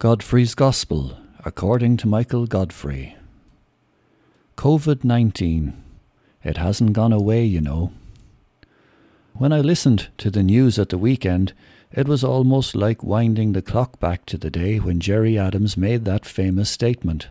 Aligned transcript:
Godfrey's 0.00 0.54
Gospel, 0.54 1.18
according 1.44 1.98
to 1.98 2.08
Michael 2.08 2.46
Godfrey. 2.46 3.16
COVID 4.56 5.04
19. 5.04 5.74
It 6.42 6.56
hasn't 6.56 6.94
gone 6.94 7.12
away, 7.12 7.44
you 7.44 7.60
know. 7.60 7.92
When 9.34 9.52
I 9.52 9.60
listened 9.60 10.08
to 10.16 10.30
the 10.30 10.42
news 10.42 10.78
at 10.78 10.88
the 10.88 10.96
weekend, 10.96 11.52
it 11.92 12.08
was 12.08 12.24
almost 12.24 12.74
like 12.74 13.04
winding 13.04 13.52
the 13.52 13.60
clock 13.60 14.00
back 14.00 14.24
to 14.24 14.38
the 14.38 14.48
day 14.48 14.78
when 14.78 15.00
Gerry 15.00 15.36
Adams 15.36 15.76
made 15.76 16.06
that 16.06 16.24
famous 16.24 16.70
statement 16.70 17.28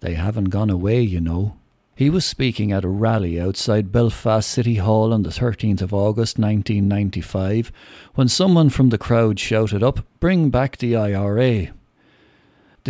They 0.00 0.12
haven't 0.12 0.50
gone 0.50 0.68
away, 0.68 1.00
you 1.00 1.22
know. 1.22 1.56
He 1.96 2.10
was 2.10 2.26
speaking 2.26 2.70
at 2.70 2.84
a 2.84 2.88
rally 2.88 3.40
outside 3.40 3.92
Belfast 3.92 4.46
City 4.46 4.74
Hall 4.74 5.14
on 5.14 5.22
the 5.22 5.30
13th 5.30 5.80
of 5.80 5.94
August 5.94 6.38
1995 6.38 7.72
when 8.12 8.28
someone 8.28 8.68
from 8.68 8.90
the 8.90 8.98
crowd 8.98 9.40
shouted 9.40 9.82
up, 9.82 10.04
Bring 10.20 10.50
back 10.50 10.76
the 10.76 10.94
IRA. 10.96 11.70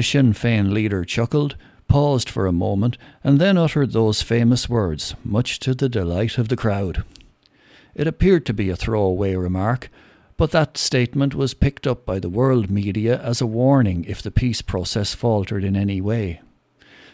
The 0.00 0.04
Sinn 0.04 0.32
Féin 0.32 0.72
leader 0.72 1.04
chuckled, 1.04 1.56
paused 1.86 2.30
for 2.30 2.46
a 2.46 2.52
moment, 2.52 2.96
and 3.22 3.38
then 3.38 3.58
uttered 3.58 3.92
those 3.92 4.22
famous 4.22 4.66
words, 4.66 5.14
much 5.22 5.58
to 5.60 5.74
the 5.74 5.90
delight 5.90 6.38
of 6.38 6.48
the 6.48 6.56
crowd. 6.56 7.04
It 7.94 8.06
appeared 8.06 8.46
to 8.46 8.54
be 8.54 8.70
a 8.70 8.76
throwaway 8.76 9.34
remark, 9.34 9.90
but 10.38 10.52
that 10.52 10.78
statement 10.78 11.34
was 11.34 11.52
picked 11.52 11.86
up 11.86 12.06
by 12.06 12.18
the 12.18 12.30
world 12.30 12.70
media 12.70 13.20
as 13.20 13.42
a 13.42 13.46
warning 13.46 14.06
if 14.08 14.22
the 14.22 14.30
peace 14.30 14.62
process 14.62 15.14
faltered 15.14 15.64
in 15.64 15.76
any 15.76 16.00
way. 16.00 16.40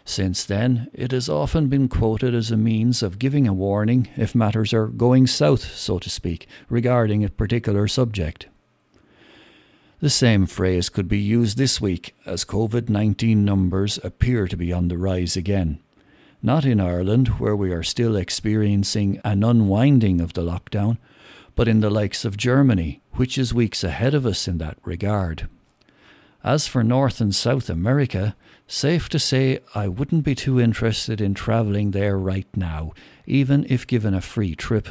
Since 0.04 0.44
then, 0.44 0.86
it 0.92 1.10
has 1.10 1.28
often 1.28 1.66
been 1.66 1.88
quoted 1.88 2.36
as 2.36 2.52
a 2.52 2.56
means 2.56 3.02
of 3.02 3.18
giving 3.18 3.48
a 3.48 3.52
warning 3.52 4.06
if 4.16 4.32
matters 4.32 4.72
are 4.72 4.86
going 4.86 5.26
south, 5.26 5.74
so 5.74 5.98
to 5.98 6.08
speak, 6.08 6.46
regarding 6.68 7.24
a 7.24 7.30
particular 7.30 7.88
subject. 7.88 8.46
The 10.06 10.10
same 10.10 10.46
phrase 10.46 10.88
could 10.88 11.08
be 11.08 11.18
used 11.18 11.58
this 11.58 11.80
week 11.80 12.14
as 12.24 12.44
COVID 12.44 12.88
19 12.88 13.44
numbers 13.44 13.98
appear 14.04 14.46
to 14.46 14.56
be 14.56 14.72
on 14.72 14.86
the 14.86 14.96
rise 14.96 15.36
again. 15.36 15.80
Not 16.40 16.64
in 16.64 16.80
Ireland, 16.80 17.40
where 17.40 17.56
we 17.56 17.72
are 17.72 17.82
still 17.82 18.14
experiencing 18.14 19.20
an 19.24 19.42
unwinding 19.42 20.20
of 20.20 20.34
the 20.34 20.42
lockdown, 20.42 20.98
but 21.56 21.66
in 21.66 21.80
the 21.80 21.90
likes 21.90 22.24
of 22.24 22.36
Germany, 22.36 23.00
which 23.14 23.36
is 23.36 23.52
weeks 23.52 23.82
ahead 23.82 24.14
of 24.14 24.24
us 24.24 24.46
in 24.46 24.58
that 24.58 24.78
regard. 24.84 25.48
As 26.44 26.68
for 26.68 26.84
North 26.84 27.20
and 27.20 27.34
South 27.34 27.68
America, 27.68 28.36
safe 28.68 29.08
to 29.08 29.18
say 29.18 29.58
I 29.74 29.88
wouldn't 29.88 30.22
be 30.22 30.36
too 30.36 30.60
interested 30.60 31.20
in 31.20 31.34
travelling 31.34 31.90
there 31.90 32.16
right 32.16 32.46
now, 32.54 32.92
even 33.26 33.66
if 33.68 33.88
given 33.88 34.14
a 34.14 34.20
free 34.20 34.54
trip. 34.54 34.86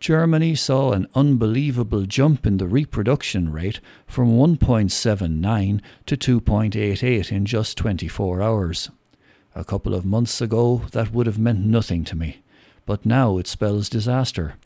Germany 0.00 0.54
saw 0.54 0.92
an 0.92 1.06
unbelievable 1.14 2.04
jump 2.04 2.46
in 2.46 2.58
the 2.58 2.66
reproduction 2.66 3.50
rate 3.50 3.80
from 4.06 4.36
1.79 4.36 5.80
to 6.06 6.16
2.88 6.16 7.32
in 7.32 7.46
just 7.46 7.78
24 7.78 8.42
hours. 8.42 8.90
A 9.54 9.64
couple 9.64 9.94
of 9.94 10.04
months 10.04 10.40
ago, 10.40 10.82
that 10.92 11.12
would 11.12 11.26
have 11.26 11.38
meant 11.38 11.60
nothing 11.60 12.04
to 12.04 12.16
me, 12.16 12.42
but 12.86 13.06
now 13.06 13.38
it 13.38 13.46
spells 13.46 13.88
disaster, 13.88 14.56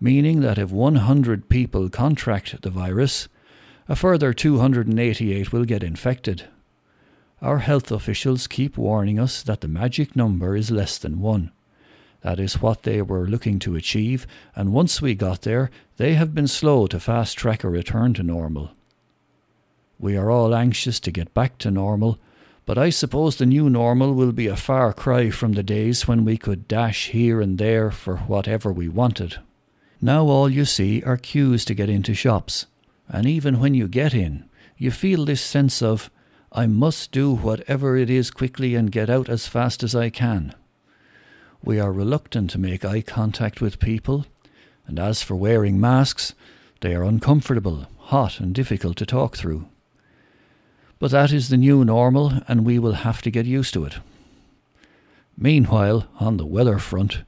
meaning 0.00 0.40
that 0.40 0.58
if 0.58 0.70
100 0.70 1.48
people 1.48 1.88
contract 1.88 2.60
the 2.62 2.70
virus, 2.70 3.28
a 3.88 3.94
further 3.94 4.32
288 4.32 5.52
will 5.52 5.64
get 5.64 5.82
infected. 5.82 6.48
Our 7.40 7.58
health 7.58 7.92
officials 7.92 8.46
keep 8.46 8.76
warning 8.76 9.18
us 9.18 9.42
that 9.42 9.60
the 9.60 9.68
magic 9.68 10.16
number 10.16 10.56
is 10.56 10.70
less 10.70 10.98
than 10.98 11.20
1. 11.20 11.52
That 12.24 12.40
is 12.40 12.62
what 12.62 12.84
they 12.84 13.02
were 13.02 13.26
looking 13.26 13.58
to 13.60 13.76
achieve, 13.76 14.26
and 14.56 14.72
once 14.72 15.02
we 15.02 15.14
got 15.14 15.42
there, 15.42 15.70
they 15.98 16.14
have 16.14 16.34
been 16.34 16.48
slow 16.48 16.86
to 16.86 16.98
fast 16.98 17.36
track 17.36 17.62
a 17.62 17.68
return 17.68 18.14
to 18.14 18.22
normal. 18.22 18.70
We 19.98 20.16
are 20.16 20.30
all 20.30 20.54
anxious 20.54 20.98
to 21.00 21.10
get 21.10 21.34
back 21.34 21.58
to 21.58 21.70
normal, 21.70 22.18
but 22.64 22.78
I 22.78 22.88
suppose 22.88 23.36
the 23.36 23.44
new 23.44 23.68
normal 23.68 24.14
will 24.14 24.32
be 24.32 24.46
a 24.46 24.56
far 24.56 24.94
cry 24.94 25.28
from 25.28 25.52
the 25.52 25.62
days 25.62 26.08
when 26.08 26.24
we 26.24 26.38
could 26.38 26.66
dash 26.66 27.10
here 27.10 27.42
and 27.42 27.58
there 27.58 27.90
for 27.90 28.16
whatever 28.16 28.72
we 28.72 28.88
wanted. 28.88 29.36
Now 30.00 30.24
all 30.24 30.48
you 30.48 30.64
see 30.64 31.02
are 31.02 31.18
queues 31.18 31.66
to 31.66 31.74
get 31.74 31.90
into 31.90 32.14
shops, 32.14 32.64
and 33.06 33.26
even 33.26 33.60
when 33.60 33.74
you 33.74 33.86
get 33.86 34.14
in, 34.14 34.48
you 34.78 34.90
feel 34.90 35.26
this 35.26 35.42
sense 35.42 35.82
of, 35.82 36.10
I 36.50 36.68
must 36.68 37.12
do 37.12 37.34
whatever 37.34 37.98
it 37.98 38.08
is 38.08 38.30
quickly 38.30 38.74
and 38.74 38.90
get 38.90 39.10
out 39.10 39.28
as 39.28 39.46
fast 39.46 39.82
as 39.82 39.94
I 39.94 40.08
can. 40.08 40.54
We 41.64 41.80
are 41.80 41.94
reluctant 41.94 42.50
to 42.50 42.58
make 42.58 42.84
eye 42.84 43.00
contact 43.00 43.62
with 43.62 43.80
people, 43.80 44.26
and 44.86 44.98
as 44.98 45.22
for 45.22 45.34
wearing 45.34 45.80
masks, 45.80 46.34
they 46.82 46.94
are 46.94 47.02
uncomfortable, 47.02 47.86
hot, 47.96 48.38
and 48.38 48.54
difficult 48.54 48.98
to 48.98 49.06
talk 49.06 49.34
through. 49.34 49.66
But 50.98 51.10
that 51.12 51.32
is 51.32 51.48
the 51.48 51.56
new 51.56 51.82
normal, 51.82 52.34
and 52.46 52.66
we 52.66 52.78
will 52.78 52.92
have 52.92 53.22
to 53.22 53.30
get 53.30 53.46
used 53.46 53.72
to 53.72 53.86
it. 53.86 53.94
Meanwhile, 55.38 56.06
on 56.20 56.36
the 56.36 56.44
weather 56.44 56.78
front, 56.78 57.20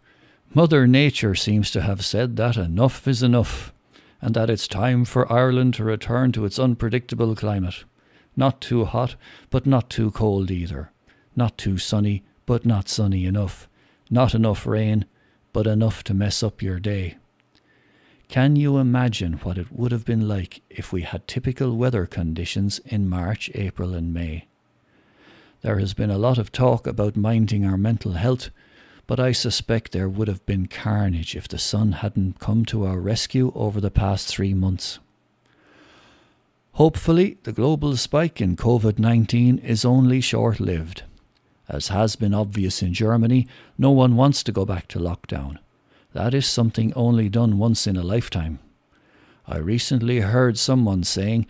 Mother 0.52 0.86
Nature 0.86 1.34
seems 1.34 1.70
to 1.70 1.80
have 1.80 2.04
said 2.04 2.36
that 2.36 2.58
enough 2.58 3.08
is 3.08 3.22
enough, 3.22 3.72
and 4.20 4.34
that 4.34 4.50
it's 4.50 4.68
time 4.68 5.06
for 5.06 5.32
Ireland 5.32 5.72
to 5.74 5.84
return 5.84 6.32
to 6.32 6.44
its 6.44 6.58
unpredictable 6.58 7.34
climate. 7.34 7.84
Not 8.36 8.60
too 8.60 8.84
hot, 8.84 9.14
but 9.48 9.64
not 9.64 9.88
too 9.88 10.10
cold 10.10 10.50
either. 10.50 10.90
Not 11.34 11.56
too 11.56 11.78
sunny, 11.78 12.22
but 12.44 12.66
not 12.66 12.90
sunny 12.90 13.24
enough 13.24 13.66
not 14.10 14.34
enough 14.34 14.66
rain, 14.66 15.04
but 15.52 15.66
enough 15.66 16.04
to 16.04 16.14
mess 16.14 16.42
up 16.42 16.62
your 16.62 16.78
day. 16.78 17.16
Can 18.28 18.56
you 18.56 18.78
imagine 18.78 19.34
what 19.34 19.56
it 19.56 19.70
would 19.70 19.92
have 19.92 20.04
been 20.04 20.26
like 20.26 20.62
if 20.68 20.92
we 20.92 21.02
had 21.02 21.28
typical 21.28 21.76
weather 21.76 22.06
conditions 22.06 22.80
in 22.84 23.08
March, 23.08 23.50
April, 23.54 23.94
and 23.94 24.12
May? 24.12 24.46
There 25.62 25.78
has 25.78 25.94
been 25.94 26.10
a 26.10 26.18
lot 26.18 26.38
of 26.38 26.52
talk 26.52 26.86
about 26.86 27.16
minding 27.16 27.64
our 27.64 27.78
mental 27.78 28.12
health, 28.12 28.50
but 29.06 29.20
I 29.20 29.32
suspect 29.32 29.92
there 29.92 30.08
would 30.08 30.28
have 30.28 30.44
been 30.44 30.66
carnage 30.66 31.36
if 31.36 31.46
the 31.46 31.58
sun 31.58 31.92
hadn't 31.92 32.40
come 32.40 32.64
to 32.66 32.84
our 32.84 32.98
rescue 32.98 33.52
over 33.54 33.80
the 33.80 33.90
past 33.90 34.26
three 34.26 34.54
months. 34.54 34.98
Hopefully, 36.72 37.38
the 37.44 37.52
global 37.52 37.96
spike 37.96 38.40
in 38.40 38.54
COVID 38.54 38.98
19 38.98 39.58
is 39.58 39.84
only 39.84 40.20
short 40.20 40.60
lived. 40.60 41.04
As 41.68 41.88
has 41.88 42.16
been 42.16 42.34
obvious 42.34 42.82
in 42.82 42.94
Germany, 42.94 43.46
no 43.76 43.90
one 43.90 44.16
wants 44.16 44.42
to 44.44 44.52
go 44.52 44.64
back 44.64 44.88
to 44.88 44.98
lockdown. 44.98 45.58
That 46.12 46.32
is 46.32 46.46
something 46.46 46.92
only 46.94 47.28
done 47.28 47.58
once 47.58 47.86
in 47.86 47.96
a 47.96 48.02
lifetime. 48.02 48.58
I 49.46 49.58
recently 49.58 50.20
heard 50.20 50.58
someone 50.58 51.04
saying 51.04 51.46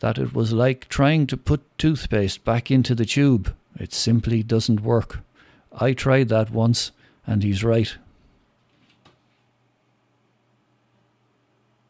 that 0.00 0.18
it 0.18 0.34
was 0.34 0.52
like 0.52 0.88
trying 0.88 1.26
to 1.28 1.36
put 1.36 1.78
toothpaste 1.78 2.44
back 2.44 2.70
into 2.70 2.94
the 2.94 3.04
tube. 3.04 3.54
It 3.78 3.92
simply 3.92 4.42
doesn't 4.42 4.80
work. 4.80 5.20
I 5.72 5.92
tried 5.92 6.28
that 6.28 6.50
once, 6.50 6.92
and 7.26 7.42
he's 7.42 7.62
right. 7.62 7.96